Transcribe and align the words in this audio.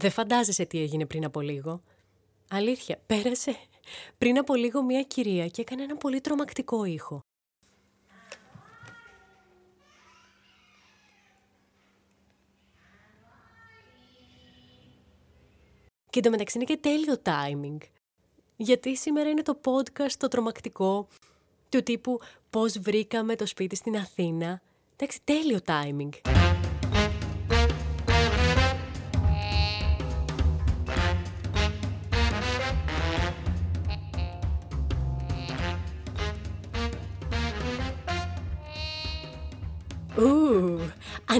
Δεν 0.00 0.10
φαντάζεσαι 0.10 0.64
τι 0.64 0.80
έγινε 0.80 1.06
πριν 1.06 1.24
από 1.24 1.40
λίγο. 1.40 1.82
Αλήθεια, 2.50 3.00
πέρασε 3.06 3.56
πριν 4.18 4.38
από 4.38 4.54
λίγο 4.54 4.82
μια 4.82 5.02
κυρία 5.02 5.48
και 5.48 5.60
έκανε 5.60 5.82
ένα 5.82 5.96
πολύ 5.96 6.20
τρομακτικό 6.20 6.84
ήχο. 6.84 7.20
Και 16.10 16.18
εντωμεταξύ 16.18 16.56
είναι 16.56 16.66
και 16.66 16.76
τέλειο 16.76 17.22
timing. 17.24 17.78
Γιατί 18.56 18.96
σήμερα 18.96 19.30
είναι 19.30 19.42
το 19.42 19.60
podcast 19.64 20.12
το 20.18 20.28
τρομακτικό 20.28 21.08
του 21.68 21.82
τύπου 21.82 22.20
πώς 22.50 22.78
βρήκαμε 22.78 23.36
το 23.36 23.46
σπίτι 23.46 23.76
στην 23.76 23.96
Αθήνα. 23.96 24.62
Εντάξει, 24.96 25.20
τέλειο 25.24 25.58
timing. 25.66 26.39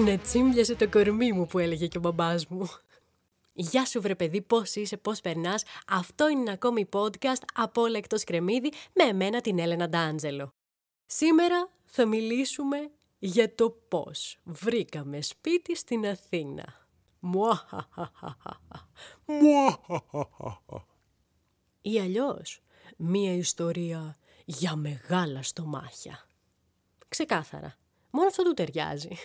Ανατσίμπιασε 0.01 0.75
το 0.75 0.89
κορμί 0.89 1.31
μου 1.31 1.45
που 1.45 1.59
έλεγε 1.59 1.87
και 1.87 1.97
ο 1.97 2.01
μπαμπάς 2.01 2.47
μου. 2.47 2.69
Γεια 3.53 3.85
σου 3.85 4.01
βρε 4.01 4.15
παιδί, 4.15 4.41
πώς 4.41 4.75
είσαι, 4.75 4.97
πώς 4.97 5.21
περνάς. 5.21 5.63
Αυτό 5.87 6.29
είναι 6.29 6.41
ένα 6.41 6.51
ακόμη 6.51 6.89
podcast 6.93 7.41
από 7.53 7.81
όλα 7.81 7.97
εκτός 7.97 8.23
κρεμμύδι 8.23 8.71
με 8.93 9.03
εμένα 9.03 9.41
την 9.41 9.59
Έλενα 9.59 9.89
Ντάντζελο. 9.89 10.53
Σήμερα 11.05 11.69
θα 11.85 12.05
μιλήσουμε 12.05 12.91
για 13.19 13.55
το 13.55 13.69
πώς 13.87 14.37
βρήκαμε 14.43 15.21
σπίτι 15.21 15.75
στην 15.75 16.07
Αθήνα. 16.07 16.87
Ή 21.81 21.99
αλλιώς, 21.99 22.61
μία 22.97 23.33
ιστορία 23.33 24.15
για 24.45 24.75
μεγάλα 24.75 25.43
στομάχια. 25.43 26.27
Ξεκάθαρα. 27.07 27.75
Μόνο 28.09 28.27
αυτό 28.27 28.43
του 28.43 28.53
ταιριάζει. 28.53 29.15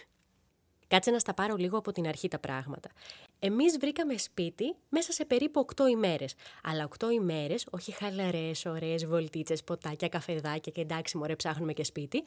Κάτσε 0.89 1.11
να 1.11 1.19
στα 1.19 1.35
πάρω 1.35 1.57
λίγο 1.57 1.79
από 1.79 1.93
την 1.93 2.07
αρχή 2.07 2.29
τα 2.29 2.39
πράγματα. 2.39 2.91
Εμείς 3.39 3.79
βρήκαμε 3.79 4.17
σπίτι 4.17 4.75
μέσα 4.89 5.13
σε 5.13 5.25
περίπου 5.25 5.67
8 5.77 5.87
ημέρες. 5.91 6.35
Αλλά 6.63 6.89
8 6.99 7.11
ημέρες, 7.13 7.67
όχι 7.71 7.93
χαλαρές, 7.93 8.67
ωραίες 8.67 9.07
βολτίτσες, 9.07 9.65
ποτάκια, 9.65 10.09
καφεδάκια 10.09 10.73
και 10.73 10.81
εντάξει 10.81 11.17
μωρέ 11.17 11.37
ψάχνουμε 11.37 11.73
και 11.73 11.85
σπίτι. 11.85 12.23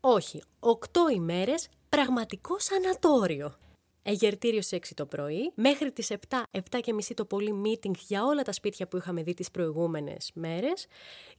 Όχι, 0.00 0.42
8 0.60 0.74
ημέρες 1.14 1.68
πραγματικό 1.88 2.58
σανατόριο. 2.58 3.58
Εγερτήριο 4.02 4.62
σε 4.62 4.76
6 4.76 4.94
το 4.94 5.06
πρωί, 5.06 5.52
μέχρι 5.54 5.92
τις 5.92 6.10
7, 6.10 6.42
7 6.50 6.80
και 6.80 6.92
μισή 6.92 7.14
το 7.14 7.24
πολύ 7.24 7.62
meeting 7.64 7.94
για 7.94 8.24
όλα 8.24 8.42
τα 8.42 8.52
σπίτια 8.52 8.88
που 8.88 8.96
είχαμε 8.96 9.22
δει 9.22 9.34
τις 9.34 9.50
προηγούμενες 9.50 10.30
μέρες 10.34 10.86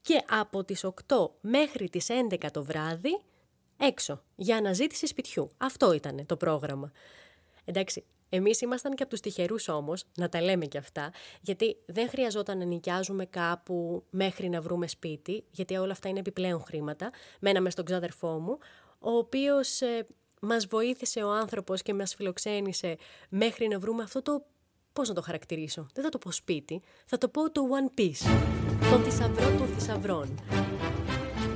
και 0.01 0.23
από 0.29 0.63
τις 0.63 0.83
8 0.83 1.31
μέχρι 1.41 1.89
τις 1.89 2.07
11 2.09 2.51
το 2.51 2.63
βράδυ 2.63 3.19
έξω 3.79 4.23
για 4.35 4.57
αναζήτηση 4.57 5.07
σπιτιού. 5.07 5.49
Αυτό 5.57 5.93
ήταν 5.93 6.25
το 6.25 6.37
πρόγραμμα. 6.37 6.91
Εντάξει, 7.65 8.05
Εμείς 8.29 8.61
ήμασταν 8.61 8.95
και 8.95 9.03
από 9.03 9.11
τους 9.11 9.21
τυχερούς 9.21 9.67
όμως, 9.67 10.05
να 10.15 10.29
τα 10.29 10.41
λέμε 10.41 10.65
και 10.65 10.77
αυτά, 10.77 11.11
γιατί 11.41 11.77
δεν 11.85 12.09
χρειαζόταν 12.09 12.57
να 12.57 12.65
νοικιάζουμε 12.65 13.25
κάπου 13.25 14.03
μέχρι 14.09 14.49
να 14.49 14.61
βρούμε 14.61 14.87
σπίτι, 14.87 15.43
γιατί 15.51 15.75
όλα 15.75 15.91
αυτά 15.91 16.09
είναι 16.09 16.19
επιπλέον 16.19 16.63
χρήματα. 16.63 17.11
Μέναμε 17.39 17.69
στον 17.69 17.85
ξάδερφό 17.85 18.39
μου, 18.39 18.57
ο 18.99 19.11
οποίος 19.11 19.81
ε, 19.81 20.07
μας 20.41 20.65
βοήθησε 20.65 21.23
ο 21.23 21.31
άνθρωπος 21.31 21.81
και 21.81 21.93
μας 21.93 22.15
φιλοξένησε 22.15 22.97
μέχρι 23.29 23.67
να 23.67 23.79
βρούμε 23.79 24.03
αυτό 24.03 24.21
το. 24.21 24.45
Πώς 24.93 25.07
να 25.07 25.13
το 25.13 25.21
χαρακτηρίσω, 25.21 25.87
δεν 25.93 26.03
θα 26.03 26.09
το 26.09 26.17
πω 26.17 26.31
σπίτι, 26.31 26.81
θα 27.05 27.17
το 27.17 27.27
πω 27.27 27.51
το 27.51 27.61
One 27.61 27.99
Piece. 27.99 28.25
Τον 28.91 29.03
θησαυρό 29.03 29.57
των 29.57 29.67
θησαυρών. 29.67 30.39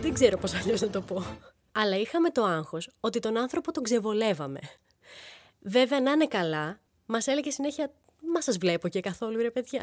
Δεν 0.01 0.13
ξέρω 0.13 0.37
πώς 0.37 0.53
αλλιώς 0.53 0.81
να 0.81 0.89
το 0.89 1.01
πω. 1.01 1.23
Αλλά 1.73 1.95
είχαμε 1.95 2.29
το 2.29 2.43
άγχος 2.43 2.89
ότι 2.99 3.19
τον 3.19 3.37
άνθρωπο 3.37 3.71
τον 3.71 3.83
ξεβολεύαμε. 3.83 4.59
Βέβαια, 5.59 6.01
να 6.01 6.11
είναι 6.11 6.27
καλά, 6.27 6.79
μας 7.05 7.27
έλεγε 7.27 7.51
συνέχεια: 7.51 7.93
Μα 8.33 8.41
σας 8.41 8.57
βλέπω 8.57 8.87
και 8.87 8.99
καθόλου, 8.99 9.37
ρε 9.37 9.51
παιδιά. 9.51 9.81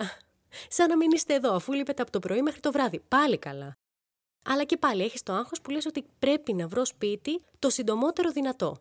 Σαν 0.68 0.88
να 0.88 0.96
μην 0.96 1.10
είστε 1.10 1.34
εδώ, 1.34 1.54
αφού 1.54 1.72
λείπετε 1.72 2.02
από 2.02 2.10
το 2.10 2.18
πρωί 2.18 2.42
μέχρι 2.42 2.60
το 2.60 2.72
βράδυ. 2.72 3.00
Πάλι 3.08 3.38
καλά. 3.38 3.78
Αλλά 4.44 4.64
και 4.64 4.76
πάλι 4.76 5.02
έχεις 5.02 5.22
το 5.22 5.32
άγχος 5.32 5.60
που 5.60 5.70
λες 5.70 5.86
ότι 5.86 6.04
πρέπει 6.18 6.52
να 6.52 6.68
βρω 6.68 6.84
σπίτι 6.84 7.40
το 7.58 7.70
συντομότερο 7.70 8.30
δυνατό. 8.30 8.76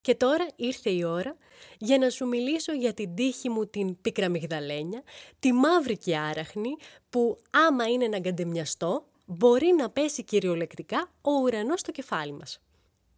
Και 0.00 0.14
τώρα 0.14 0.46
ήρθε 0.56 0.90
η 0.90 1.04
ώρα 1.04 1.36
για 1.78 1.98
να 1.98 2.10
σου 2.10 2.26
μιλήσω 2.26 2.72
για 2.72 2.94
την 2.94 3.14
τύχη 3.14 3.48
μου 3.48 3.66
την 3.66 4.00
πίκρα 4.00 4.28
μυγδαλένια, 4.28 5.02
τη 5.38 5.52
μαύρη 5.52 5.96
και 5.98 6.16
άραχνη, 6.16 6.76
που 7.10 7.38
άμα 7.50 7.88
είναι 7.88 8.06
να 8.06 8.18
γκαντεμιαστώ, 8.18 9.06
μπορεί 9.24 9.74
να 9.78 9.90
πέσει 9.90 10.24
κυριολεκτικά 10.24 11.10
ο 11.22 11.30
ουρανός 11.32 11.80
στο 11.80 11.92
κεφάλι 11.92 12.32
μας. 12.32 12.60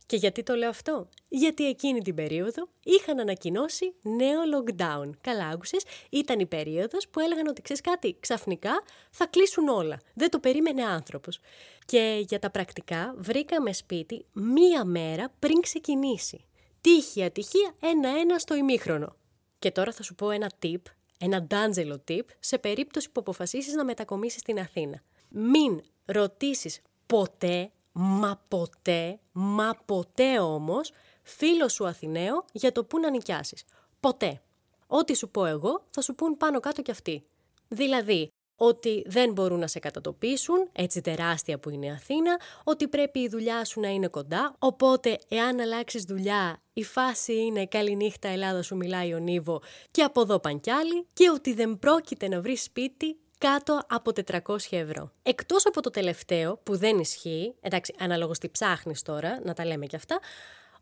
Και 0.07 0.17
γιατί 0.17 0.43
το 0.43 0.55
λέω 0.55 0.69
αυτό; 0.69 1.09
Γιατί 1.29 1.69
εκείνη 1.69 2.01
την 2.01 2.15
περίοδο 2.15 2.69
είχαν 2.85 3.21
ανακοινώσει 3.21 3.95
νέο 4.03 4.41
lockdown. 4.55 5.11
Καλά 5.21 5.47
άκουσες, 5.47 5.85
ήταν 6.11 6.41
η 6.41 6.47
περίοδος 6.47 7.09
που 7.09 7.21
έλεγαν 7.21 7.47
ότι 7.47 7.63
ξέρεις 7.63 7.83
κάτι, 7.83 8.17
ξαφνικά 8.21 8.83
θα 9.11 9.27
κλείσουν 9.27 9.69
όλα. 9.69 10.01
Δεν 10.15 10.31
το 10.31 10.39
περίμενε 10.39 10.83
άνθρωπος. 10.85 11.41
Και 11.85 12.25
για 12.29 12.39
τα 12.39 12.51
πρακτικά 12.51 13.15
βρήκαμε 13.19 13.73
σπίτι 13.73 14.25
μία 14.33 14.85
μέρα 14.85 15.33
πριν 15.39 15.61
ξεκινήσει. 15.61 16.45
Τύχη 16.81 17.25
ατυχία 17.25 17.75
ένα-ένα 17.81 18.39
στο 18.39 18.55
ημίχρονο. 18.55 19.17
Και 19.59 19.71
τώρα 19.71 19.93
θα 19.93 20.03
σου 20.03 20.15
πω 20.15 20.31
ένα 20.31 20.51
tip, 20.63 20.83
ένα 21.19 21.43
ντάντζελο 21.43 22.05
tip, 22.09 22.25
σε 22.39 22.59
περίπτωση 22.59 23.11
που 23.11 23.21
αποφασίσεις 23.21 23.75
να 23.75 23.85
μετακομίσεις 23.85 24.41
στην 24.41 24.59
Αθήνα. 24.59 25.03
Μην 25.29 25.83
ρωτήσεις 26.07 26.81
ποτέ 27.07 27.71
Μα 27.99 28.41
ποτέ, 28.49 29.19
μα 29.33 29.79
ποτέ 29.85 30.39
όμως, 30.39 30.93
φίλος 31.23 31.73
σου 31.73 31.87
Αθηναίο 31.87 32.45
για 32.53 32.73
το 32.73 32.85
πού 32.85 32.99
να 32.99 33.11
νοικιάσεις. 33.11 33.65
Ποτέ. 34.01 34.41
Ό,τι 34.87 35.17
σου 35.17 35.29
πω 35.29 35.45
εγώ 35.45 35.85
θα 35.91 36.01
σου 36.01 36.15
πούν 36.15 36.37
πάνω 36.37 36.61
κάτω 36.61 36.83
κι 36.83 36.91
αυτοί. 36.91 37.23
Δηλαδή, 37.69 38.33
ότι 38.57 39.05
δεν 39.07 39.33
μπορούν 39.33 39.59
να 39.59 39.67
σε 39.67 39.79
κατατοπίσουν, 39.79 40.69
έτσι 40.73 41.01
τεράστια 41.01 41.59
που 41.59 41.71
είναι 41.71 41.87
η 41.87 41.91
Αθήνα, 41.91 42.41
ότι 42.65 42.89
πρέπει 42.89 43.19
η 43.19 43.29
δουλειά 43.29 43.65
σου 43.65 43.81
να 43.81 43.89
είναι 43.89 44.09
κοντά, 44.09 44.55
οπότε 44.59 45.19
εάν 45.29 45.61
αλλάξεις 45.61 46.03
δουλειά 46.03 46.63
η 46.73 46.85
φάση 46.85 47.37
είναι 47.37 47.67
«Καληνύχτα 47.67 48.29
Ελλάδα 48.29 48.63
σου 48.63 48.77
μιλάει 48.77 49.15
ο 49.15 49.19
Νίβο» 49.19 49.63
και 49.91 50.03
από 50.03 50.21
εδώ 50.21 50.39
παντιάλι 50.39 51.07
και 51.13 51.31
ότι 51.31 51.53
δεν 51.53 51.79
πρόκειται 51.79 52.29
να 52.29 52.41
βρεις 52.41 52.63
σπίτι 52.63 53.17
κάτω 53.39 53.83
από 53.89 54.13
400 54.31 54.57
ευρώ. 54.71 55.13
Εκτός 55.23 55.67
από 55.67 55.81
το 55.81 55.91
τελευταίο 55.91 56.57
που 56.57 56.77
δεν 56.77 56.99
ισχύει, 56.99 57.55
εντάξει 57.61 57.95
αναλόγως 57.99 58.39
τι 58.39 58.49
ψάχνεις 58.49 59.03
τώρα, 59.03 59.41
να 59.45 59.53
τα 59.53 59.65
λέμε 59.65 59.87
και 59.87 59.97
αυτά, 59.97 60.21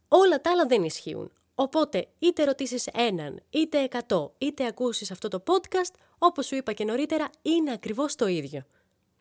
όλα 0.08 0.40
τα 0.40 0.50
άλλα 0.50 0.66
δεν 0.66 0.84
ισχύουν. 0.84 1.30
Οπότε 1.54 2.06
είτε 2.18 2.44
ρωτήσεις 2.44 2.86
έναν, 2.86 3.42
είτε 3.50 3.82
εκατό, 3.82 4.34
είτε 4.38 4.66
ακούσεις 4.66 5.10
αυτό 5.10 5.28
το 5.28 5.42
podcast, 5.46 5.94
όπως 6.18 6.46
σου 6.46 6.54
είπα 6.54 6.72
και 6.72 6.84
νωρίτερα, 6.84 7.30
είναι 7.42 7.72
ακριβώς 7.72 8.14
το 8.14 8.26
ίδιο. 8.26 8.62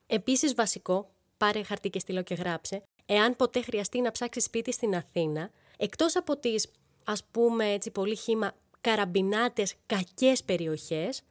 Επίσης 0.08 0.54
βασικό, 0.54 1.10
πάρε 1.38 1.64
χαρτί 1.64 1.90
και 1.90 2.00
στυλό 2.00 2.22
και 2.22 2.34
γράψε, 2.34 2.84
εάν 3.06 3.36
ποτέ 3.36 3.62
χρειαστεί 3.62 4.02
να 4.02 4.12
ψάξεις 4.12 4.44
σπίτι 4.44 4.72
στην 4.72 4.96
Αθήνα, 4.96 5.50
εκτός 5.78 6.16
από 6.16 6.38
τις 6.38 6.68
ας 7.04 7.24
πούμε 7.32 7.72
έτσι 7.72 7.92
πολύ 7.92 8.16
χήμα 8.16 8.52
καραμπινάτες 8.82 9.76
κακές 9.86 10.44
περιοχές, 10.44 11.22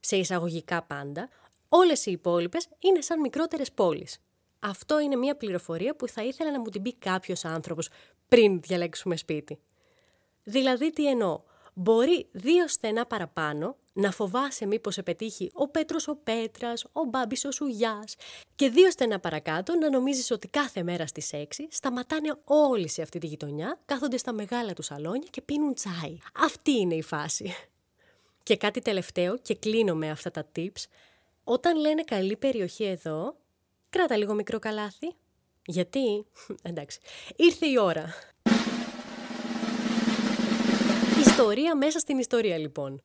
σε 0.00 0.16
εισαγωγικά 0.16 0.82
πάντα, 0.82 1.28
Όλες 1.68 2.06
οι 2.06 2.10
υπόλοιπες 2.10 2.68
είναι 2.78 3.00
σαν 3.00 3.20
μικρότερες 3.20 3.72
πόλεις. 3.72 4.18
Αυτό 4.58 5.00
είναι 5.00 5.16
μια 5.16 5.36
πληροφορία 5.36 5.96
που 5.96 6.08
θα 6.08 6.22
ήθελα 6.24 6.50
να 6.50 6.60
μου 6.60 6.68
την 6.68 6.82
πει 6.82 6.94
κάποιος 6.94 7.44
άνθρωπος 7.44 7.88
πριν 8.28 8.60
διαλέξουμε 8.60 9.16
σπίτι. 9.16 9.58
Δηλαδή 10.42 10.90
τι 10.90 11.08
εννοώ; 11.08 11.42
Μπορεί 11.76 12.28
δύο 12.32 12.68
στενά 12.68 13.06
παραπάνω 13.06 13.76
να 13.92 14.10
φοβάσαι 14.10 14.66
μήπως 14.66 14.94
σε 14.94 15.02
πετύχει 15.02 15.50
ο 15.52 15.68
Πέτρος 15.68 16.08
ο 16.08 16.16
Πέτρας, 16.16 16.84
ο 16.92 17.04
Μπάμπης 17.04 17.44
ο 17.44 17.50
Σουγιάς 17.50 18.14
και 18.54 18.68
δύο 18.68 18.90
στενά 18.90 19.20
παρακάτω 19.20 19.74
να 19.74 19.90
νομίζεις 19.90 20.30
ότι 20.30 20.48
κάθε 20.48 20.82
μέρα 20.82 21.06
στις 21.06 21.30
6 21.32 21.44
σταματάνε 21.70 22.34
όλοι 22.44 22.88
σε 22.88 23.02
αυτή 23.02 23.18
τη 23.18 23.26
γειτονιά, 23.26 23.80
κάθονται 23.84 24.16
στα 24.16 24.32
μεγάλα 24.32 24.72
του 24.72 24.82
σαλόνια 24.82 25.28
και 25.30 25.42
πίνουν 25.42 25.74
τσάι. 25.74 26.18
Αυτή 26.34 26.70
είναι 26.70 26.94
η 26.94 27.02
φάση. 27.02 27.54
Και 28.42 28.56
κάτι 28.56 28.80
τελευταίο 28.80 29.38
και 29.38 29.54
κλείνω 29.54 29.94
με 29.94 30.10
αυτά 30.10 30.30
τα 30.30 30.46
tips. 30.56 30.84
Όταν 31.44 31.76
λένε 31.76 32.02
καλή 32.02 32.36
περιοχή 32.36 32.84
εδώ, 32.84 33.36
κράτα 33.90 34.16
λίγο 34.16 34.34
μικρό 34.34 34.58
καλάθι. 34.58 35.14
Γιατί, 35.66 36.26
εντάξει, 36.62 37.00
ήρθε 37.36 37.66
η 37.66 37.78
ώρα. 37.78 38.14
Ιστορία 41.26 41.76
μέσα 41.76 41.98
στην 41.98 42.18
ιστορία 42.18 42.58
λοιπόν. 42.58 43.02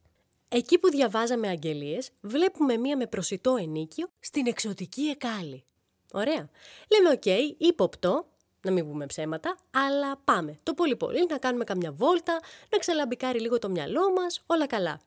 Εκεί 0.47 0.79
που 0.79 0.89
διαβάζαμε 0.89 1.47
αγγελίες, 1.47 2.09
βλέπουμε 2.21 2.77
μία 2.77 2.97
με 2.97 3.07
προσιτό 3.07 3.55
ενίκιο 3.55 4.07
στην 4.19 4.47
εξωτική 4.47 5.01
εκάλη. 5.01 5.63
Ωραία. 6.11 6.49
Λέμε 6.91 7.09
OK, 7.13 7.21
okay, 7.25 7.55
ύποπτο, 7.57 8.25
να 8.61 8.71
μην 8.71 8.87
πούμε 8.87 9.05
ψέματα, 9.05 9.57
αλλά 9.71 10.17
πάμε. 10.23 10.57
Το 10.63 10.73
πολύ 10.73 10.95
πολύ 10.95 11.25
να 11.29 11.37
κάνουμε 11.37 11.63
καμιά 11.63 11.91
βόλτα, 11.91 12.39
να 12.69 12.77
ξελαμπικάρει 12.77 13.39
λίγο 13.39 13.59
το 13.59 13.69
μυαλό 13.69 14.11
μας, 14.11 14.41
όλα 14.45 14.67
καλά. 14.67 15.01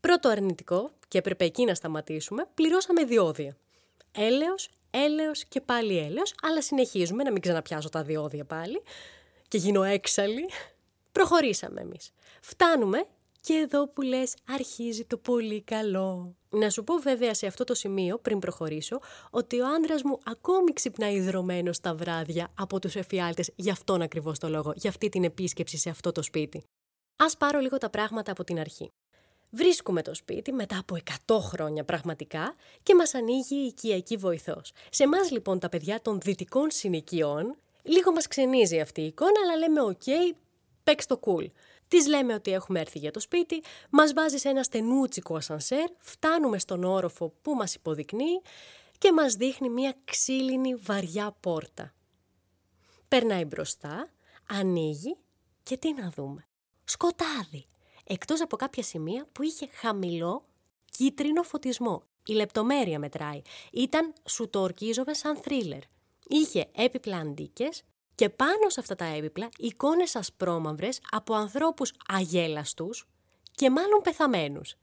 Πρώτο 0.00 0.28
αρνητικό, 0.28 0.90
και 1.08 1.18
έπρεπε 1.18 1.44
εκεί 1.44 1.64
να 1.64 1.74
σταματήσουμε, 1.74 2.48
πληρώσαμε 2.54 3.04
διόδια. 3.04 3.56
Έλεος, 4.12 4.68
έλεος 4.90 5.44
και 5.44 5.60
πάλι 5.60 5.98
έλεος, 5.98 6.34
αλλά 6.42 6.62
συνεχίζουμε 6.62 7.22
να 7.22 7.32
μην 7.32 7.40
ξαναπιάσω 7.40 7.88
τα 7.88 8.02
διόδια 8.02 8.44
πάλι 8.44 8.82
και 9.48 9.58
γίνω 9.58 9.82
έξαλλη. 9.82 10.48
Προχωρήσαμε 11.12 11.80
εμείς. 11.80 12.10
Φτάνουμε 12.40 13.06
και 13.40 13.54
εδώ 13.54 13.88
που 13.88 14.02
λες 14.02 14.34
αρχίζει 14.48 15.04
το 15.04 15.16
πολύ 15.16 15.62
καλό. 15.62 16.36
Να 16.50 16.70
σου 16.70 16.84
πω 16.84 16.94
βέβαια 16.94 17.34
σε 17.34 17.46
αυτό 17.46 17.64
το 17.64 17.74
σημείο, 17.74 18.18
πριν 18.18 18.38
προχωρήσω, 18.38 19.00
ότι 19.30 19.60
ο 19.60 19.66
άντρας 19.66 19.94
μου 20.04 20.18
ακόμη 20.24 20.72
ξυπνάει 20.72 21.20
ιδρωμένος 21.20 21.70
τα 21.82 21.94
βράδια 21.94 22.52
από 22.54 22.78
τους 22.78 22.96
εφιάλτες 22.96 23.50
για 23.56 23.72
αυτόν 23.72 24.02
ακριβώς 24.02 24.38
το 24.38 24.48
λόγο, 24.48 24.72
για 24.76 24.90
αυτή 24.90 25.08
την 25.08 25.24
επίσκεψη 25.24 25.76
σε 25.76 25.90
αυτό 25.90 26.12
το 26.12 26.22
σπίτι. 26.22 26.64
Ας 27.16 27.36
πάρω 27.36 27.58
λίγο 27.58 27.78
τα 27.78 27.90
πράγματα 27.90 28.32
από 28.32 28.44
την 28.44 28.58
αρχή. 28.58 28.90
Βρίσκουμε 29.50 30.02
το 30.02 30.14
σπίτι 30.14 30.52
μετά 30.52 30.78
από 30.78 30.96
100 31.26 31.38
χρόνια 31.40 31.84
πραγματικά 31.84 32.54
και 32.82 32.94
μας 32.94 33.14
ανοίγει 33.14 33.56
η 33.56 33.66
οικιακή 33.66 34.16
βοηθός. 34.16 34.72
Σε 34.90 35.02
εμάς 35.02 35.30
λοιπόν 35.30 35.58
τα 35.58 35.68
παιδιά 35.68 36.00
των 36.00 36.20
δυτικών 36.20 36.70
συνοικιών, 36.70 37.56
λίγο 37.82 38.12
μας 38.12 38.26
ξενίζει 38.26 38.80
αυτή 38.80 39.00
η 39.00 39.06
εικόνα, 39.06 39.40
αλλά 39.44 39.56
λέμε 39.56 39.80
OK, 39.80 40.02
okay, 40.06 40.34
παίξ' 40.84 41.06
το 41.06 41.20
cool. 41.24 41.46
Της 41.88 42.06
λέμε 42.06 42.34
ότι 42.34 42.52
έχουμε 42.52 42.80
έρθει 42.80 42.98
για 42.98 43.10
το 43.10 43.20
σπίτι, 43.20 43.62
μας 43.90 44.12
βάζει 44.12 44.36
σε 44.36 44.48
ένα 44.48 44.62
στενούτσικο 44.62 45.36
ασανσέρ, 45.36 45.90
φτάνουμε 45.98 46.58
στον 46.58 46.84
όροφο 46.84 47.32
που 47.42 47.54
μας 47.54 47.74
υποδεικνύει 47.74 48.40
και 48.98 49.12
μας 49.12 49.34
δείχνει 49.34 49.68
μια 49.68 49.94
ξύλινη 50.04 50.74
βαριά 50.74 51.36
πόρτα. 51.40 51.94
Περνάει 53.08 53.44
μπροστά, 53.44 54.08
ανοίγει 54.48 55.16
και 55.62 55.76
τι 55.76 55.92
να 55.92 56.10
δούμε. 56.10 56.44
Σκοτάδι. 56.84 57.66
Εκτός 58.10 58.40
από 58.40 58.56
κάποια 58.56 58.82
σημεία 58.82 59.26
που 59.32 59.42
είχε 59.42 59.68
χαμηλό 59.72 60.44
κίτρινο 60.90 61.42
φωτισμό. 61.42 62.02
Η 62.26 62.32
λεπτομέρεια 62.32 62.98
μετράει. 62.98 63.42
Ήταν 63.72 64.12
σου 64.24 64.50
το 64.50 64.60
ορκίζομαι 64.60 65.14
σαν 65.14 65.36
θρίλερ. 65.36 65.80
Είχε 66.28 66.68
έπιπλα 66.76 67.16
αντίκες, 67.16 67.82
και 68.18 68.28
πάνω 68.28 68.68
σε 68.68 68.80
αυτά 68.80 68.94
τα 68.94 69.04
έπιπλα 69.04 69.48
εικόνες 69.58 70.16
ασπρόμαυρες 70.16 71.00
από 71.10 71.34
ανθρώπους 71.34 71.92
αγέλαστους 72.08 73.06
και 73.54 73.70
μάλλον 73.70 74.00
πεθαμένους. 74.02 74.74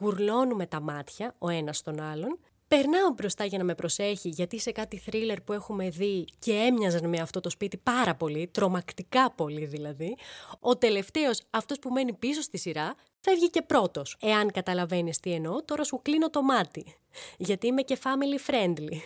Γουρλώνουμε 0.00 0.66
τα 0.66 0.80
μάτια 0.80 1.34
ο 1.38 1.48
ένας 1.48 1.76
στον 1.76 2.00
άλλον, 2.00 2.38
περνάω 2.76 3.10
μπροστά 3.10 3.44
για 3.44 3.58
να 3.58 3.64
με 3.64 3.74
προσέχει 3.74 4.28
γιατί 4.28 4.58
σε 4.58 4.72
κάτι 4.72 4.98
θρίλερ 4.98 5.40
που 5.40 5.52
έχουμε 5.52 5.88
δει 5.88 6.24
και 6.38 6.52
έμοιαζαν 6.52 7.08
με 7.08 7.18
αυτό 7.18 7.40
το 7.40 7.50
σπίτι 7.50 7.76
πάρα 7.76 8.14
πολύ, 8.14 8.46
τρομακτικά 8.46 9.30
πολύ 9.30 9.66
δηλαδή, 9.66 10.16
ο 10.60 10.76
τελευταίος, 10.76 11.42
αυτός 11.50 11.78
που 11.78 11.90
μένει 11.90 12.12
πίσω 12.12 12.42
στη 12.42 12.58
σειρά, 12.58 12.94
φεύγει 13.20 13.50
και 13.50 13.62
πρώτος. 13.62 14.16
Εάν 14.20 14.50
καταλαβαίνεις 14.50 15.20
τι 15.20 15.32
εννοώ, 15.32 15.64
τώρα 15.64 15.84
σου 15.84 16.00
κλείνω 16.02 16.30
το 16.30 16.42
μάτι, 16.42 16.96
γιατί 17.38 17.66
είμαι 17.66 17.82
και 17.82 17.98
family 18.02 18.50
friendly. 18.50 18.98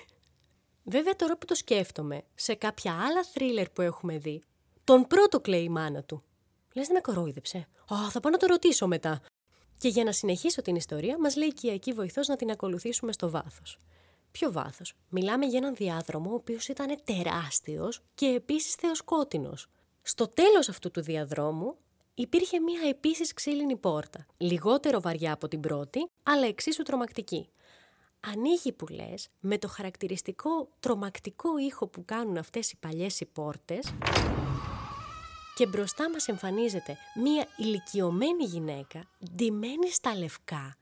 Βέβαια 0.84 1.16
τώρα 1.16 1.36
που 1.36 1.46
το 1.46 1.54
σκέφτομαι, 1.54 2.22
σε 2.34 2.54
κάποια 2.54 2.92
άλλα 2.92 3.24
θρίλερ 3.32 3.70
που 3.70 3.82
έχουμε 3.82 4.18
δει, 4.18 4.42
τον 4.84 5.06
πρώτο 5.06 5.40
κλαίει 5.40 5.62
η 5.62 5.68
μάνα 5.68 6.02
του. 6.02 6.22
Λες 6.74 6.86
δεν 6.86 6.94
με 6.94 7.00
κορόιδεψε. 7.00 7.58
Α, 7.94 8.10
θα 8.10 8.20
πάω 8.20 8.32
να 8.32 8.38
το 8.38 8.46
ρωτήσω 8.46 8.86
μετά. 8.86 9.20
Και 9.78 9.88
για 9.88 10.04
να 10.04 10.12
συνεχίσω 10.12 10.62
την 10.62 10.74
ιστορία, 10.74 11.18
μας 11.18 11.36
λέει 11.36 11.46
η 11.46 11.52
οικιακή 11.56 11.92
βοηθός 11.92 12.28
να 12.28 12.36
την 12.36 12.50
ακολουθήσουμε 12.50 13.12
στο 13.12 13.30
βάθος. 13.30 13.78
Ποιο 14.30 14.52
βάθος; 14.52 14.94
Μιλάμε 15.08 15.46
για 15.46 15.58
έναν 15.58 15.74
διάδρομο 15.74 16.30
ο 16.30 16.34
οποίος 16.34 16.68
ήταν 16.68 17.00
τεράστιος 17.04 18.02
και 18.14 18.26
επίσης 18.26 18.74
θεοσκότεινος. 18.74 19.66
Στο 20.02 20.28
τέλος 20.28 20.68
αυτού 20.68 20.90
του 20.90 21.02
διαδρόμου 21.02 21.76
υπήρχε 22.14 22.60
μία 22.60 22.88
επίσης 22.88 23.32
ξύλινη 23.32 23.76
πόρτα. 23.76 24.26
Λιγότερο 24.36 25.00
βαριά 25.00 25.32
από 25.32 25.48
την 25.48 25.60
πρώτη, 25.60 26.08
αλλά 26.22 26.46
εξίσου 26.46 26.82
τρομακτική 26.82 27.48
ανοίγει 28.20 28.72
που 28.72 28.86
λες 28.86 29.28
με 29.40 29.58
το 29.58 29.68
χαρακτηριστικό 29.68 30.68
τρομακτικό 30.80 31.58
ήχο 31.58 31.86
που 31.86 32.04
κάνουν 32.04 32.36
αυτές 32.36 32.70
οι 32.70 32.76
παλιές 32.80 33.20
οι 33.20 33.26
πόρτες 33.26 33.94
και 35.58 35.66
μπροστά 35.66 36.10
μας 36.10 36.28
εμφανίζεται 36.28 36.96
μία 37.14 37.46
ηλικιωμένη 37.56 38.44
γυναίκα 38.44 39.08
ντυμένη 39.34 39.90
στα 39.90 40.16
λευκά, 40.16 40.76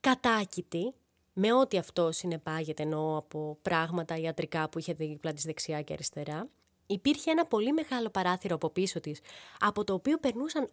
κατάκητη, 0.00 0.94
με 1.32 1.52
ό,τι 1.52 1.78
αυτό 1.78 2.12
συνεπάγεται 2.12 2.82
εννοώ 2.82 3.16
από 3.16 3.58
πράγματα 3.62 4.16
ιατρικά 4.16 4.68
που 4.68 4.78
είχε 4.78 4.92
δίπλα 4.92 5.32
της 5.32 5.44
δεξιά 5.44 5.82
και 5.82 5.92
αριστερά. 5.92 6.48
Υπήρχε 6.86 7.30
ένα 7.30 7.46
πολύ 7.46 7.72
μεγάλο 7.72 8.10
παράθυρο 8.10 8.54
από 8.54 8.70
πίσω 8.70 9.00
της, 9.00 9.20
από 9.58 9.84
το 9.84 9.92
οποίο 9.92 10.18
περνούσαν 10.18 10.68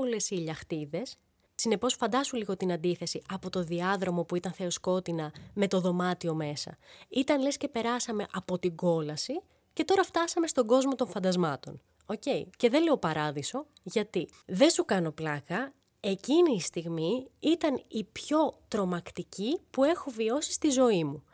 όλες 0.00 0.30
οι 0.30 0.36
ηλιαχτίδες 0.38 1.16
Συνεπώς 1.54 1.94
φαντάσου 1.94 2.36
λίγο 2.36 2.56
την 2.56 2.72
αντίθεση 2.72 3.22
από 3.28 3.50
το 3.50 3.62
διάδρομο 3.62 4.24
που 4.24 4.36
ήταν 4.36 4.52
θεοσκότεινα 4.52 5.32
με 5.54 5.68
το 5.68 5.80
δωμάτιο 5.80 6.34
μέσα. 6.34 6.76
Ήταν 7.08 7.42
λες 7.42 7.56
και 7.56 7.68
περάσαμε 7.68 8.26
από 8.32 8.58
την 8.58 8.76
κόλαση 8.76 9.42
και 9.72 9.84
τώρα 9.84 10.02
φτάσαμε 10.02 10.46
στον 10.46 10.66
κόσμο 10.66 10.94
των 10.94 11.08
φαντασμάτων. 11.08 11.80
Οκ. 12.10 12.22
Και 12.56 12.68
δεν 12.68 12.82
λέω 12.82 12.96
παράδεισο, 12.96 13.66
γιατί 13.82 14.28
δεν 14.46 14.70
σου 14.70 14.84
κάνω 14.84 15.10
πλάκα, 15.10 15.72
εκείνη 16.00 16.54
η 16.54 16.60
στιγμή 16.60 17.30
ήταν 17.40 17.84
η 17.88 18.04
πιο 18.04 18.58
τρομακτική 18.68 19.60
που 19.70 19.84
έχω 19.84 20.10
βιώσει 20.10 20.52
στη 20.52 20.70
ζωή 20.70 21.04
μου. 21.04 21.24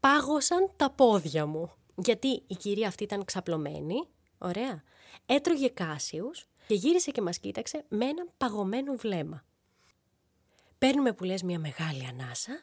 Πάγωσαν 0.00 0.70
τα 0.76 0.90
πόδια 0.90 1.46
μου. 1.46 1.72
Γιατί 1.94 2.42
η 2.46 2.54
κυρία 2.54 2.88
αυτή 2.88 3.02
ήταν 3.02 3.24
ξαπλωμένη, 3.24 4.08
ωραία, 4.38 4.82
έτρωγε 5.26 5.68
κάσιους 5.68 6.46
και 6.66 6.74
γύρισε 6.74 7.10
και 7.10 7.20
μας 7.20 7.38
κοίταξε 7.38 7.84
με 7.88 8.04
ένα 8.04 8.26
παγωμένο 8.36 8.94
βλέμμα. 8.94 9.44
Παίρνουμε 10.78 11.12
που 11.12 11.24
λες 11.24 11.42
μια 11.42 11.58
μεγάλη 11.58 12.06
ανάσα 12.06 12.62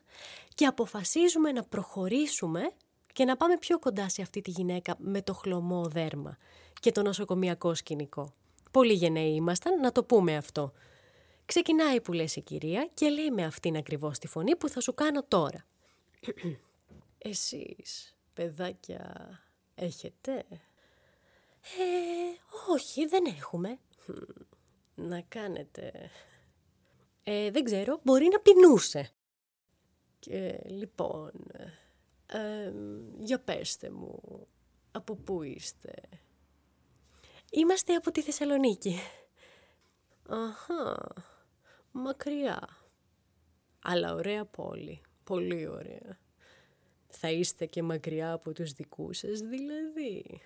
και 0.56 0.66
αποφασίζουμε 0.66 1.52
να 1.52 1.64
προχωρήσουμε 1.64 2.72
και 3.14 3.26
να 3.26 3.38
πάμε 3.38 3.58
πιο 3.58 3.80
κοντά 3.80 4.10
σε 4.10 4.22
αυτή 4.22 4.42
τη 4.42 4.52
γυναίκα 4.52 4.96
με 4.98 5.22
το 5.22 5.34
χλωμό 5.34 5.86
δέρμα 5.86 6.38
και 6.80 6.92
το 6.92 7.02
νοσοκομιακό 7.02 7.74
σκηνικό. 7.76 8.34
Πολύ 8.72 8.94
γενναίοι 8.94 9.34
ήμασταν, 9.34 9.80
να 9.80 9.92
το 9.92 10.04
πούμε 10.04 10.36
αυτό. 10.36 10.72
Ξεκινάει 11.46 12.02
που 12.02 12.14
λες 12.14 12.36
η 12.36 12.42
κυρία 12.42 12.90
και 12.94 13.10
λέει 13.10 13.32
με 13.32 13.46
αυτήν 13.46 13.78
ακριβώς 13.78 14.20
τη 14.20 14.28
φωνή 14.28 14.56
που 14.56 14.70
θα 14.70 14.80
σου 14.82 14.94
κάνω 14.94 15.24
τώρα. 15.24 15.66
Εσείς, 17.18 18.18
παιδάκια, 18.34 19.30
έχετε; 19.76 20.46
Ε, 21.62 22.72
όχι, 22.72 23.06
δεν 23.06 23.26
έχουμε. 23.26 23.80
Να 24.96 25.22
κάνετε 25.22 26.10
ε, 27.32 27.52
δεν 27.52 27.64
ξέρω, 27.64 28.00
μπορεί 28.04 28.28
να 28.32 28.40
πεινούσε. 28.40 29.10
Και 30.20 30.60
λοιπόν, 30.66 31.32
ε, 32.26 32.74
για 33.20 33.40
πέστε 33.40 33.90
μου, 33.90 34.20
από 34.92 35.16
πού 35.16 35.44
είστε; 35.44 35.94
Είμαστε 37.52 37.94
από 37.94 38.12
τη 38.12 38.22
Θεσσαλονίκη. 38.22 39.00
Αχα, 40.28 41.14
μακριά. 41.92 42.70
Αλλά 43.80 44.14
ωραία 44.14 44.46
πόλη, 44.46 45.02
πολύ 45.24 45.68
ωραία. 45.68 46.20
Θα 47.10 47.32
είστε 47.32 47.66
και 47.66 47.84
μακριά 47.84 48.32
από 48.32 48.54
τους 48.54 48.72
δικούς 48.72 49.18
σας 49.18 49.40
δηλαδή. 49.40 50.42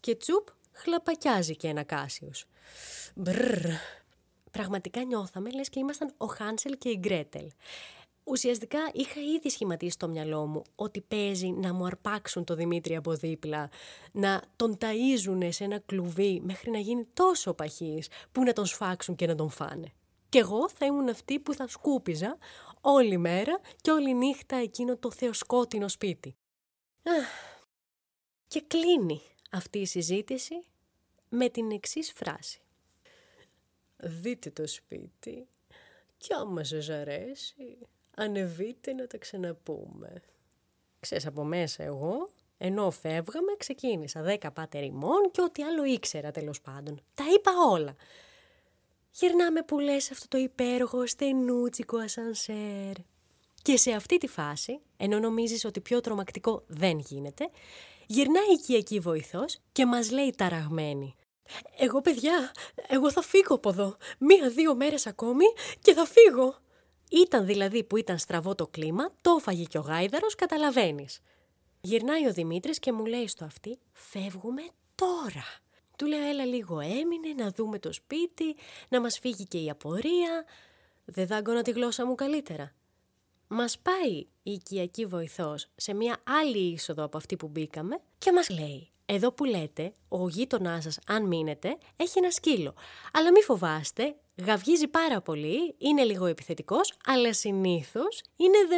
Και 0.00 0.16
τσουπ 0.16 0.48
χλαπακιάζει 0.72 1.56
και 1.56 1.68
ένα 1.68 1.82
Κάσιος. 1.82 2.46
Μπρρρ, 3.14 3.70
πραγματικά 4.50 5.04
νιώθαμε 5.04 5.50
λες 5.50 5.68
και 5.68 5.78
ήμασταν 5.78 6.14
ο 6.16 6.26
Χάνσελ 6.26 6.78
και 6.78 6.88
η 6.88 6.96
Γκρέτελ. 6.98 7.50
Ουσιαστικά 8.24 8.78
είχα 8.92 9.20
ήδη 9.20 9.50
σχηματίσει 9.50 9.90
στο 9.90 10.08
μυαλό 10.08 10.46
μου 10.46 10.62
ότι 10.74 11.00
παίζει 11.00 11.48
να 11.48 11.72
μου 11.72 11.86
αρπάξουν 11.86 12.44
το 12.44 12.54
Δημήτρη 12.54 12.96
από 12.96 13.12
δίπλα, 13.12 13.70
να 14.12 14.42
τον 14.56 14.78
ταΐζουν 14.80 15.48
σε 15.48 15.64
ένα 15.64 15.78
κλουβί 15.78 16.40
μέχρι 16.44 16.70
να 16.70 16.78
γίνει 16.78 17.06
τόσο 17.14 17.54
παχής 17.54 18.08
που 18.32 18.42
να 18.42 18.52
τον 18.52 18.66
σφάξουν 18.66 19.14
και 19.14 19.26
να 19.26 19.34
τον 19.34 19.50
φάνε. 19.50 19.92
Και 20.28 20.38
εγώ 20.38 20.68
θα 20.68 20.86
ήμουν 20.86 21.08
αυτή 21.08 21.38
που 21.38 21.54
θα 21.54 21.68
σκούπιζα 21.68 22.38
όλη 22.80 23.16
μέρα 23.16 23.60
και 23.80 23.90
όλη 23.90 24.14
νύχτα 24.14 24.56
εκείνο 24.56 24.96
το 24.96 25.10
θεοσκότεινο 25.10 25.88
σπίτι. 25.88 26.36
Και 28.48 28.64
κλείνει 28.66 29.20
αυτή 29.50 29.78
η 29.78 29.86
συζήτηση 29.86 30.60
με 31.28 31.48
την 31.48 31.70
εξής 31.70 32.12
φράση 32.12 32.58
δείτε 33.96 34.50
το 34.50 34.66
σπίτι 34.66 35.48
και 36.16 36.34
άμα 36.34 36.64
σας 36.64 36.88
αρέσει, 36.88 37.78
ανεβείτε 38.16 38.92
να 38.92 39.06
τα 39.06 39.18
ξαναπούμε. 39.18 40.22
Ξέρεις, 41.00 41.26
από 41.26 41.44
μέσα 41.44 41.82
εγώ, 41.82 42.28
ενώ 42.58 42.90
φεύγαμε, 42.90 43.52
ξεκίνησα 43.58 44.22
δέκα 44.22 44.50
πάτερ 44.50 44.84
ημών 44.84 45.30
και 45.30 45.40
ό,τι 45.40 45.62
άλλο 45.62 45.84
ήξερα 45.84 46.30
τέλος 46.30 46.60
πάντων. 46.60 47.00
Τα 47.14 47.24
είπα 47.34 47.50
όλα. 47.70 47.94
Γυρνάμε 49.10 49.62
που 49.62 49.78
λες 49.78 50.10
αυτό 50.10 50.28
το 50.28 50.38
υπέργο 50.38 51.06
στενούτσικο 51.06 51.98
ασανσέρ. 51.98 52.92
Και 53.62 53.76
σε 53.76 53.92
αυτή 53.92 54.18
τη 54.18 54.26
φάση, 54.26 54.80
ενώ 54.96 55.18
νομίζεις 55.18 55.64
ότι 55.64 55.80
πιο 55.80 56.00
τρομακτικό 56.00 56.64
δεν 56.66 56.98
γίνεται, 56.98 57.48
γυρνάει 58.06 58.50
η 58.50 58.52
οικιακή 58.52 58.98
βοηθός 58.98 59.58
και 59.72 59.86
μας 59.86 60.10
λέει 60.10 60.34
ταραγμένη. 60.36 61.14
Εγώ 61.78 62.00
παιδιά, 62.00 62.52
εγώ 62.88 63.10
θα 63.10 63.22
φύγω 63.22 63.54
από 63.54 63.68
εδώ. 63.68 63.96
Μία-δύο 64.18 64.74
μέρες 64.74 65.06
ακόμη 65.06 65.44
και 65.80 65.92
θα 65.92 66.04
φύγω. 66.06 66.54
Ήταν 67.14 67.46
δηλαδή 67.46 67.84
που 67.84 67.96
ήταν 67.96 68.18
στραβό 68.18 68.54
το 68.54 68.66
κλίμα, 68.66 69.10
το 69.20 69.36
έφαγε 69.38 69.64
και 69.64 69.78
ο 69.78 69.80
γάιδαρος, 69.80 70.34
καταλαβαίνεις. 70.34 71.20
Γυρνάει 71.80 72.26
ο 72.26 72.32
Δημήτρης 72.32 72.78
και 72.78 72.92
μου 72.92 73.04
λέει 73.04 73.28
στο 73.28 73.44
αυτή, 73.44 73.78
φεύγουμε 73.92 74.62
τώρα. 74.94 75.44
Του 75.98 76.06
λέω 76.06 76.28
έλα 76.28 76.44
λίγο 76.44 76.80
έμεινε 76.80 77.32
να 77.36 77.50
δούμε 77.50 77.78
το 77.78 77.92
σπίτι, 77.92 78.56
να 78.88 79.00
μας 79.00 79.18
φύγει 79.18 79.44
και 79.44 79.58
η 79.58 79.70
απορία. 79.70 80.44
Δεν 81.04 81.26
δάγκωνα 81.26 81.62
τη 81.62 81.70
γλώσσα 81.70 82.06
μου 82.06 82.14
καλύτερα. 82.14 82.72
Μας 83.48 83.78
πάει 83.78 84.26
η 84.42 84.52
οικιακή 84.52 85.06
βοηθός 85.06 85.68
σε 85.76 85.94
μια 85.94 86.16
άλλη 86.42 86.72
είσοδο 86.72 87.04
από 87.04 87.16
αυτή 87.16 87.36
που 87.36 87.48
μπήκαμε 87.48 87.98
και 88.18 88.32
μας 88.32 88.48
λέει 88.48 88.88
εδώ 89.06 89.32
που 89.32 89.44
λέτε, 89.44 89.92
ο 90.08 90.28
γείτονάς 90.28 90.82
σας, 90.82 90.98
αν 91.06 91.26
μείνετε, 91.26 91.78
έχει 91.96 92.18
ένα 92.18 92.30
σκύλο. 92.30 92.74
Αλλά 93.12 93.30
μη 93.30 93.40
φοβάστε, 93.40 94.16
γαυγίζει 94.36 94.88
πάρα 94.88 95.20
πολύ, 95.20 95.74
είναι 95.78 96.04
λίγο 96.04 96.26
επιθετικός, 96.26 96.92
αλλά 97.06 97.32
συνήθως 97.32 98.22
είναι 98.36 98.58
δε... 98.68 98.76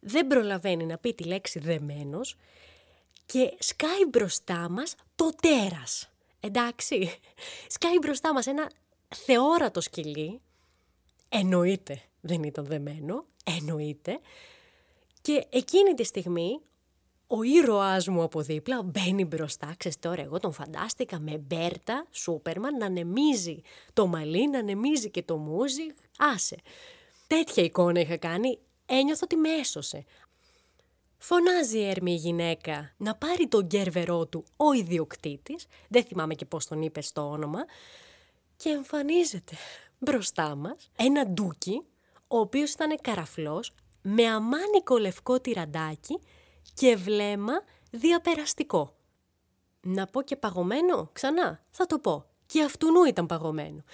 δεν 0.00 0.26
προλαβαίνει 0.26 0.86
να 0.86 0.98
πει 0.98 1.14
τη 1.14 1.24
λέξη 1.24 1.58
δεμένος 1.58 2.36
και 3.26 3.56
σκάει 3.58 4.04
μπροστά 4.08 4.68
μας 4.68 4.94
το 5.14 5.30
τέρας. 5.42 6.10
Εντάξει, 6.40 7.18
σκάει 7.74 7.98
μπροστά 7.98 8.32
μας 8.32 8.46
ένα 8.46 8.70
θεόρατο 9.14 9.80
σκυλί, 9.80 10.40
εννοείται 11.28 12.02
δεν 12.20 12.42
ήταν 12.42 12.64
δεμένο, 12.64 13.24
εννοείται, 13.44 14.20
και 15.20 15.46
εκείνη 15.50 15.94
τη 15.94 16.04
στιγμή 16.04 16.60
ο 17.26 17.42
ήρωάς 17.42 18.08
μου 18.08 18.22
από 18.22 18.40
δίπλα 18.40 18.82
μπαίνει 18.82 19.24
μπροστά, 19.24 19.74
ξέρεις 19.76 19.98
τώρα 19.98 20.22
εγώ 20.22 20.38
τον 20.38 20.52
φαντάστηκα 20.52 21.18
με 21.18 21.38
Μπέρτα, 21.38 22.06
Σούπερμαν, 22.10 22.76
να 22.76 22.88
νεμίζει 22.88 23.60
το 23.92 24.06
μαλλί, 24.06 24.48
να 24.48 24.62
νεμίζει 24.62 25.10
και 25.10 25.22
το 25.22 25.36
μούζι, 25.36 25.86
άσε. 26.18 26.56
Τέτοια 27.26 27.62
εικόνα 27.62 28.00
είχα 28.00 28.16
κάνει, 28.16 28.58
ένιωθω 28.86 29.20
ότι 29.22 29.36
με 29.36 29.48
έσωσε. 29.48 30.04
Φωνάζει 31.18 31.78
η 31.78 31.88
έρμη 31.88 32.12
η 32.12 32.16
γυναίκα 32.16 32.92
να 32.96 33.14
πάρει 33.14 33.46
τον 33.48 33.64
γκέρβερό 33.64 34.26
του 34.26 34.44
ο 34.56 34.72
ιδιοκτήτης, 34.72 35.66
δεν 35.88 36.04
θυμάμαι 36.04 36.34
και 36.34 36.44
πώς 36.44 36.66
τον 36.66 36.82
είπε 36.82 37.00
στο 37.00 37.30
όνομα, 37.30 37.64
και 38.56 38.68
εμφανίζεται 38.68 39.56
μπροστά 39.98 40.54
μας 40.54 40.90
ένα 40.96 41.26
ντούκι, 41.26 41.82
ο 42.28 42.38
οποίος 42.38 42.72
ήταν 42.72 42.98
καραφλός, 43.00 43.72
με 44.02 44.26
αμάνικο 44.26 44.98
λευκό 44.98 45.40
τυραντάκι 45.40 46.18
και 46.74 46.96
βλέμμα 46.96 47.52
διαπεραστικό. 47.90 48.96
Να 49.80 50.06
πω 50.06 50.22
και 50.22 50.36
παγωμένο, 50.36 51.10
ξανά, 51.12 51.64
θα 51.70 51.86
το 51.86 51.98
πω. 51.98 52.24
Και 52.46 52.62
αυτού 52.62 52.90
νου 52.92 53.04
ήταν 53.04 53.26
παγωμένο. 53.26 53.84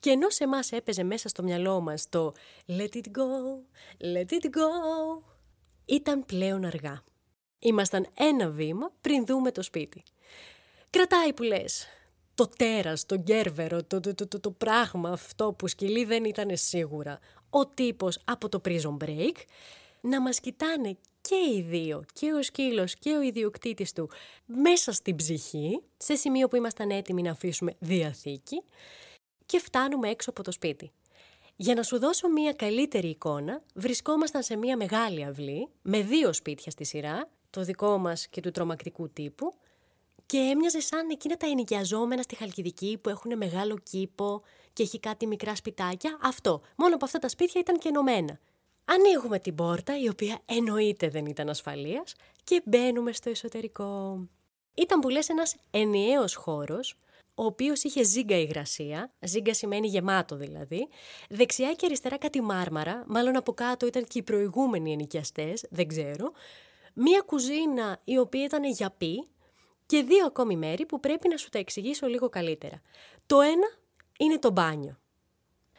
Και 0.00 0.10
ενώ 0.10 0.30
σε 0.30 0.44
εμάς 0.44 0.72
έπαιζε 0.72 1.02
μέσα 1.02 1.28
στο 1.28 1.42
μυαλό 1.42 1.80
μας 1.80 2.08
το 2.08 2.32
«Let 2.66 2.94
it 2.94 3.06
go, 3.18 3.28
let 4.14 4.30
it 4.30 4.44
go», 4.44 4.68
ήταν 5.84 6.24
πλέον 6.24 6.64
αργά. 6.64 7.02
Ήμασταν 7.58 8.06
ένα 8.14 8.48
βήμα 8.48 8.92
πριν 9.00 9.26
δούμε 9.26 9.52
το 9.52 9.62
σπίτι. 9.62 10.02
Κρατάει 10.90 11.32
που 11.32 11.42
λες, 11.42 11.86
το 12.34 12.48
τέρας, 12.56 13.06
το 13.06 13.16
γκέρβερο, 13.16 13.84
το, 13.84 14.00
το, 14.00 14.14
το, 14.14 14.40
το, 14.40 14.50
πράγμα 14.50 15.10
αυτό 15.10 15.52
που 15.52 15.68
σκυλί 15.68 16.04
δεν 16.04 16.24
ήταν 16.24 16.50
σίγουρα. 16.52 17.18
Ο 17.50 17.66
τύπος 17.66 18.18
από 18.24 18.48
το 18.48 18.60
prison 18.64 18.96
break 19.04 19.36
να 20.02 20.20
μας 20.20 20.40
κοιτάνε 20.40 20.96
και 21.20 21.34
οι 21.34 21.62
δύο, 21.62 22.04
και 22.12 22.32
ο 22.32 22.42
σκύλος 22.42 22.94
και 22.94 23.16
ο 23.16 23.22
ιδιοκτήτης 23.22 23.92
του, 23.92 24.10
μέσα 24.46 24.92
στην 24.92 25.16
ψυχή, 25.16 25.82
σε 25.96 26.14
σημείο 26.14 26.48
που 26.48 26.56
ήμασταν 26.56 26.90
έτοιμοι 26.90 27.22
να 27.22 27.30
αφήσουμε 27.30 27.74
διαθήκη 27.78 28.62
και 29.46 29.58
φτάνουμε 29.58 30.08
έξω 30.08 30.30
από 30.30 30.42
το 30.42 30.52
σπίτι. 30.52 30.92
Για 31.56 31.74
να 31.74 31.82
σου 31.82 31.98
δώσω 31.98 32.28
μία 32.28 32.52
καλύτερη 32.52 33.08
εικόνα, 33.08 33.62
βρισκόμασταν 33.74 34.42
σε 34.42 34.56
μία 34.56 34.76
μεγάλη 34.76 35.24
αυλή, 35.24 35.68
με 35.82 36.02
δύο 36.02 36.32
σπίτια 36.32 36.70
στη 36.70 36.84
σειρά, 36.84 37.28
το 37.50 37.62
δικό 37.62 37.98
μας 37.98 38.28
και 38.28 38.40
του 38.40 38.50
τρομακτικού 38.50 39.10
τύπου, 39.10 39.54
και 40.26 40.38
έμοιαζε 40.38 40.80
σαν 40.80 41.10
εκείνα 41.10 41.36
τα 41.36 41.46
ενοικιαζόμενα 41.46 42.22
στη 42.22 42.34
Χαλκιδική 42.36 42.98
που 43.02 43.08
έχουν 43.08 43.36
μεγάλο 43.36 43.78
κήπο 43.78 44.42
και 44.72 44.82
έχει 44.82 45.00
κάτι 45.00 45.26
μικρά 45.26 45.54
σπιτάκια. 45.54 46.18
Αυτό. 46.22 46.60
Μόνο 46.76 46.94
από 46.94 47.04
αυτά 47.04 47.18
τα 47.18 47.28
σπίτια 47.28 47.60
ήταν 47.60 47.78
και 47.78 47.88
ενωμένα. 47.88 48.40
Ανοίγουμε 48.94 49.38
την 49.38 49.54
πόρτα, 49.54 49.98
η 49.98 50.08
οποία 50.08 50.38
εννοείται 50.44 51.08
δεν 51.08 51.26
ήταν 51.26 51.48
ασφαλείας, 51.48 52.14
και 52.44 52.62
μπαίνουμε 52.64 53.12
στο 53.12 53.30
εσωτερικό. 53.30 54.20
Ήταν 54.74 55.00
που 55.00 55.08
λες 55.08 55.28
ένας 55.28 55.56
ενιαίος 55.70 56.34
χώρος, 56.34 56.98
ο 57.34 57.44
οποίος 57.44 57.82
είχε 57.82 58.02
ζύγκα 58.02 58.36
υγρασία, 58.36 59.12
ζύγκα 59.20 59.54
σημαίνει 59.54 59.86
γεμάτο 59.86 60.36
δηλαδή, 60.36 60.88
δεξιά 61.28 61.72
και 61.72 61.86
αριστερά 61.86 62.18
κάτι 62.18 62.40
μάρμαρα, 62.40 63.04
μάλλον 63.06 63.36
από 63.36 63.52
κάτω 63.52 63.86
ήταν 63.86 64.04
και 64.04 64.18
οι 64.18 64.22
προηγούμενοι 64.22 64.92
ενοικιαστές, 64.92 65.66
δεν 65.70 65.88
ξέρω, 65.88 66.32
μία 66.94 67.20
κουζίνα 67.20 68.00
η 68.04 68.18
οποία 68.18 68.44
ήταν 68.44 68.64
για 68.64 68.90
πι 68.98 69.26
και 69.86 70.02
δύο 70.02 70.26
ακόμη 70.26 70.56
μέρη 70.56 70.86
που 70.86 71.00
πρέπει 71.00 71.28
να 71.28 71.36
σου 71.36 71.48
τα 71.48 71.58
εξηγήσω 71.58 72.06
λίγο 72.06 72.28
καλύτερα. 72.28 72.82
Το 73.26 73.40
ένα 73.40 73.68
είναι 74.18 74.38
το 74.38 74.50
μπάνιο. 74.50 74.98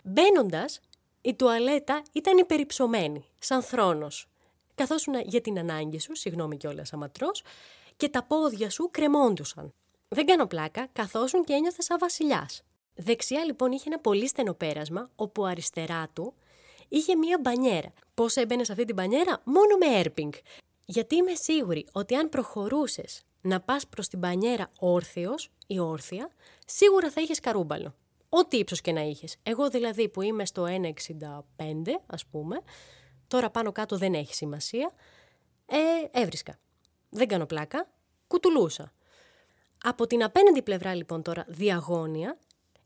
Μπαίνοντας, 0.04 0.80
η 1.26 1.36
τουαλέτα 1.36 2.02
ήταν 2.12 2.38
υπερυψωμένη, 2.38 3.26
σαν 3.40 3.64
θρόνος. 3.64 4.28
Καθόσουν 4.76 5.14
για 5.26 5.42
την 5.42 5.60
ανάγκη 5.60 6.00
σου, 6.00 6.16
συγγνώμη 6.16 6.58
κιόλας 6.58 6.94
αματρό, 6.94 7.32
και 7.98 8.10
τα 8.10 8.24
πόδια 8.24 8.70
σου 8.70 8.90
κρεμόντουσαν. 8.92 9.74
Δεν 10.08 10.26
κάνω 10.26 10.46
πλάκα, 10.48 10.88
καθόσουν 10.94 11.44
και 11.44 11.54
ένιωθε 11.54 11.82
σαν 11.82 11.98
βασιλιάς. 12.00 12.64
Δεξιά 12.96 13.44
λοιπόν 13.44 13.72
είχε 13.72 13.84
ένα 13.88 14.00
πολύ 14.00 14.28
στενό 14.28 14.54
πέρασμα, 14.54 15.10
όπου 15.16 15.46
αριστερά 15.46 16.10
του 16.14 16.34
είχε 16.88 17.16
μία 17.16 17.40
μπανιέρα. 17.42 17.94
Πώς 18.14 18.36
έμπαινε 18.36 18.64
σε 18.64 18.72
αυτή 18.72 18.86
την 18.86 18.96
μπανιέρα, 18.96 19.42
μόνο 19.44 19.78
με 19.80 20.00
έρπινγκ. 20.00 20.34
Γιατί 20.86 21.16
είμαι 21.16 21.34
σίγουρη 21.36 21.86
ότι 21.92 22.16
αν 22.16 22.30
προχωρούσες 22.30 23.24
να 23.42 23.62
πας 23.62 23.88
προς 23.88 24.08
την 24.08 24.20
μπανιέρα 24.20 24.70
όρθιος 24.80 25.52
ή 25.68 25.80
όρθια, 25.80 26.30
σίγουρα 26.66 27.10
θα 27.10 27.22
είχες 27.22 27.40
καρούμπαλο. 27.40 27.96
Ό,τι 28.36 28.58
ύψος 28.58 28.82
και 28.82 28.92
να 28.92 29.02
είχες. 29.02 29.36
Εγώ 29.44 29.70
δηλαδή 29.70 30.10
που 30.10 30.22
είμαι 30.22 30.46
στο 30.46 30.66
1,65 30.68 31.44
ας 32.06 32.26
πούμε, 32.26 32.62
τώρα 33.28 33.50
πάνω 33.50 33.72
κάτω 33.72 33.98
δεν 33.98 34.14
έχει 34.14 34.34
σημασία, 34.36 34.92
ε, 35.66 35.78
έβρισκα. 36.22 36.60
Δεν 37.10 37.28
κάνω 37.28 37.46
πλάκα, 37.46 37.88
κουτουλούσα. 38.28 38.94
Από 39.84 40.08
την 40.08 40.24
απέναντι 40.24 40.62
πλευρά 40.62 40.96
λοιπόν 40.96 41.22
τώρα 41.22 41.46
διαγώνια, 41.48 42.38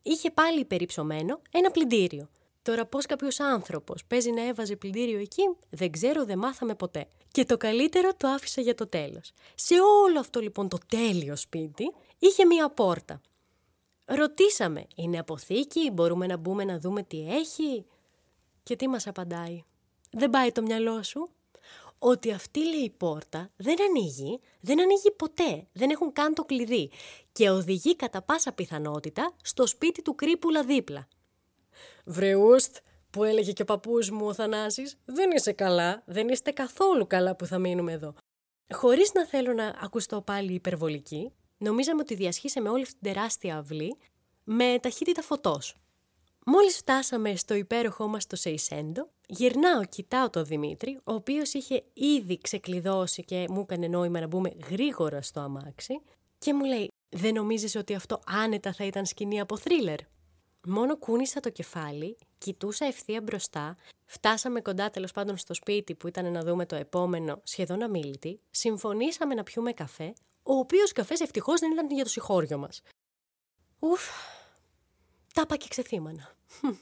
είχε 0.01 0.32
πάλι 0.32 0.60
υπερυψωμένο 0.60 1.42
ένα 1.51 1.72
πλυντήριο. 1.72 2.30
Τώρα 2.62 2.86
πώς 2.86 3.06
κάποιος 3.06 3.39
άνθρωπος 3.39 4.06
παίζει 4.06 4.32
να 4.32 4.48
έβαζε 4.48 4.75
πλυντήριο 4.75 5.20
εκεί, 5.20 5.44
δεν 5.70 5.92
ξέρω, 5.92 6.25
δεν 6.25 6.38
μάθαμε 6.38 6.75
ποτέ. 6.75 7.08
Και 7.32 7.46
το 7.46 7.58
καλύτερο 7.58 8.13
το 8.13 8.27
άφησα 8.27 8.62
για 8.62 8.75
το 8.75 8.88
τέλος. 8.88 9.32
Σε 9.56 9.74
όλο 10.04 10.20
αυτό 10.20 10.39
λοιπόν 10.39 10.70
το 10.70 10.77
τέλειο 10.88 11.36
σπίτι 11.36 11.94
είχε 12.20 12.46
μία 12.46 12.70
πόρτα. 12.70 13.22
Ρωτήσαμε, 14.10 14.88
είναι 14.96 15.20
αποθήκη, 15.20 15.92
μπορούμε 15.92 16.26
να 16.28 16.38
μπούμε 16.38 16.64
να 16.64 16.80
δούμε 16.80 17.04
τι 17.04 17.30
έχει; 17.30 17.86
Και 18.64 18.76
τι 18.76 18.88
μας 18.88 19.08
απαντάει; 19.08 19.64
Δεν 20.12 20.30
πάει 20.30 20.52
το 20.52 20.62
μυαλό 20.62 21.04
σου; 21.04 21.30
Ότι 22.00 22.32
αυτή 22.32 22.60
λέει 22.60 22.84
η 22.84 22.90
πόρτα 22.90 23.50
δεν 23.56 23.76
ανοίγει, 23.90 24.40
δεν 24.60 24.82
ανοίγει 24.82 25.12
ποτέ, 25.12 25.68
δεν 25.72 25.90
έχουν 25.90 26.14
καν 26.14 26.34
το 26.34 26.44
κλειδί 26.44 26.92
και 27.32 27.50
οδηγεί 27.50 27.96
κατά 27.96 28.22
πάσα 28.22 28.52
πιθανότητα 28.52 29.34
στο 29.42 29.68
σπίτι 29.68 30.02
του 30.02 30.16
κρύπουλα 30.16 30.64
δίπλα. 30.64 31.08
Βρεούστ, 32.06 32.76
που 33.10 33.24
έλεγε 33.24 33.52
και 33.52 33.62
ο 33.62 33.66
παππούς 33.66 34.10
μου 34.10 34.28
ο 34.28 34.34
Θανάσης, 34.34 34.98
δεν 35.06 35.32
είσαι 35.32 35.52
καλά, 35.52 36.04
δεν 36.06 36.30
είστε 36.30 36.52
καθόλου 36.52 37.08
καλά 37.08 37.36
που 37.36 37.46
θα 37.46 37.58
μείνουμε 37.58 37.92
εδώ. 37.92 38.14
Χωρίς 38.74 39.14
να 39.14 39.26
θέλω 39.26 39.54
να 39.54 39.76
ακουστώ 39.82 40.22
πάλι 40.22 40.54
υπερβολική, 40.54 41.32
νομίζαμε 41.58 42.02
ότι 42.02 42.16
διασχίσαμε 42.16 42.70
όλη 42.70 42.82
αυτή 42.82 42.96
την 43.00 43.14
τεράστια 43.14 43.58
αυλή 43.58 43.98
με 44.44 44.80
ταχύτητα 44.82 45.22
φωτός. 45.22 45.76
Μόλις 46.46 46.78
φτάσαμε 46.78 47.36
στο 47.36 47.54
υπέροχό 47.54 48.08
μας 48.08 48.28
το 48.28 48.36
Σεϊσέντο, 48.36 49.10
γυρνάω, 49.28 49.86
κοιτάω 49.86 50.30
τον 50.30 50.46
Δημήτρη, 50.46 51.00
ο 51.04 51.14
οποίος 51.14 51.54
είχε 51.54 51.84
ήδη 51.94 52.38
ξεκλειδώσει 52.38 53.24
και 53.24 53.46
μου 53.50 53.60
έκανε 53.60 53.88
νόημα 53.88 54.20
να 54.20 54.28
μπούμε 54.28 54.52
γρήγορα 54.70 55.22
στο 55.22 55.40
αμάξι 55.40 56.02
και 56.38 56.54
μου 56.54 56.64
λέει 56.64 56.92
«Δεν 57.10 57.34
νομίζεις 57.34 57.76
ότι 57.76 57.94
αυτό 57.94 58.20
άνετα 58.26 58.74
θα 58.74 58.86
ήταν 58.86 59.06
σκηνή 59.06 59.40
από 59.40 59.58
θρίλερ» 59.58 60.00
Μόνο 60.70 60.98
κούνησα 60.98 61.40
το 61.40 61.50
κεφάλι, 61.50 62.18
κοιτούσα 62.38 62.86
ευθεία 62.86 63.22
μπροστά, 63.22 63.78
φτάσαμε 64.06 64.62
κοντά 64.62 64.90
τέλος 64.90 65.12
πάντων 65.12 65.38
στο 65.38 65.54
σπίτι 65.54 65.96
που 65.96 66.08
ήταν 66.08 66.32
να 66.32 66.42
δούμε 66.42 66.66
το 66.66 66.76
επόμενο 66.76 67.40
σχεδόν 67.44 67.84
αμήλυτη, 67.84 68.40
συμφωνήσαμε 68.50 69.34
να 69.34 69.44
πιούμε 69.44 69.72
καφέ, 69.74 70.14
ο 70.48 70.54
οποίος 70.54 70.92
καφές 70.92 71.20
ευτυχώς 71.20 71.60
δεν 71.60 71.72
ήταν 71.72 71.89
για 71.89 72.04
το 72.04 72.10
συγχώριο 72.10 72.58
μας. 72.58 72.82
Ουφ, 73.80 74.01
τα 75.34 75.42
είπα 75.44 75.56
και 75.56 75.68
ξεθύμανα. 75.70 76.36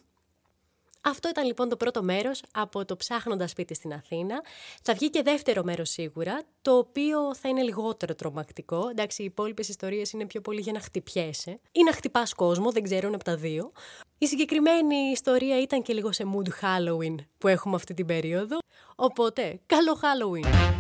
Αυτό 1.08 1.30
ήταν 1.30 1.46
λοιπόν 1.46 1.70
το 1.70 1.78
πρώτο 1.78 2.04
μέρος 2.04 2.42
από 2.54 2.86
το 2.86 2.96
ψάχνοντας 2.96 3.52
σπίτι 3.52 3.74
στην 3.74 3.94
Αθήνα. 3.94 4.42
Θα 4.82 4.94
βγει 4.94 5.10
και 5.10 5.22
δεύτερο 5.22 5.64
μέρος 5.64 5.90
σίγουρα, 5.90 6.42
το 6.62 6.78
οποίο 6.78 7.36
θα 7.36 7.50
είναι 7.50 7.62
λιγότερο 7.62 8.16
τρομακτικό. 8.16 8.88
Εντάξει, 8.90 9.22
οι 9.22 9.26
υπόλοιπες 9.26 9.70
ιστορίες 9.70 10.12
είναι 10.12 10.26
πιο 10.26 10.42
πολύ 10.42 10.62
για 10.62 10.74
να 10.74 10.80
χτυπιέσαι 10.80 11.60
ή 11.72 11.84
να 11.84 11.94
χτυπάς 11.94 12.34
κόσμο, 12.34 12.72
δεν 12.72 12.84
ξέρω, 12.84 13.08
είναι 13.08 13.16
από 13.16 13.24
τα 13.24 13.36
δύο. 13.36 13.72
Η 14.18 14.28
συγκεκριμένη 14.28 14.96
ιστορία 14.96 15.62
ήταν 15.62 15.82
και 15.82 15.94
λίγο 15.94 16.12
σε 16.12 16.24
mood 16.36 16.48
Halloween 16.48 17.16
που 17.38 17.48
έχουμε 17.48 17.76
αυτή 17.76 17.94
την 17.94 18.06
περίοδο. 18.06 18.58
Οπότε, 18.96 19.60
καλό 19.66 20.00
Halloween! 20.02 20.75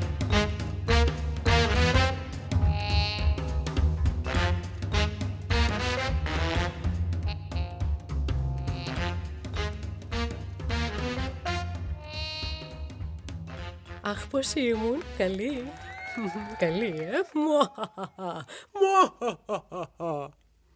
Αχ, 14.05 14.27
πώς 14.27 14.53
ήμουν. 14.53 15.03
Καλή. 15.17 15.71
Καλή, 16.59 16.95
ε. 16.99 17.21